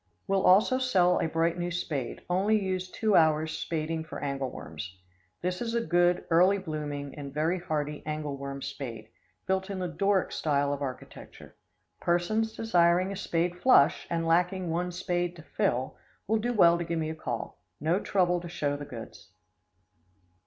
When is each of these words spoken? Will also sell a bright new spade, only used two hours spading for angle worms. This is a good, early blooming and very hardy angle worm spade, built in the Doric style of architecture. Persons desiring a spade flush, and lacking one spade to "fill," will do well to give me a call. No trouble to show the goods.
Will 0.25 0.43
also 0.47 0.79
sell 0.79 1.19
a 1.19 1.27
bright 1.27 1.59
new 1.59 1.69
spade, 1.69 2.23
only 2.27 2.59
used 2.59 2.95
two 2.95 3.15
hours 3.15 3.55
spading 3.55 4.03
for 4.03 4.17
angle 4.19 4.49
worms. 4.49 4.97
This 5.43 5.61
is 5.61 5.75
a 5.75 5.85
good, 5.85 6.25
early 6.31 6.57
blooming 6.57 7.13
and 7.13 7.31
very 7.31 7.59
hardy 7.59 8.01
angle 8.03 8.35
worm 8.35 8.63
spade, 8.63 9.09
built 9.45 9.69
in 9.69 9.77
the 9.77 9.87
Doric 9.87 10.31
style 10.31 10.73
of 10.73 10.81
architecture. 10.81 11.55
Persons 11.99 12.53
desiring 12.55 13.11
a 13.11 13.15
spade 13.15 13.55
flush, 13.61 14.07
and 14.09 14.25
lacking 14.25 14.71
one 14.71 14.91
spade 14.91 15.35
to 15.35 15.43
"fill," 15.43 15.97
will 16.25 16.39
do 16.39 16.51
well 16.51 16.79
to 16.79 16.83
give 16.83 16.97
me 16.97 17.11
a 17.11 17.15
call. 17.15 17.59
No 17.79 17.99
trouble 17.99 18.41
to 18.41 18.49
show 18.49 18.75
the 18.75 18.85
goods. 18.85 19.29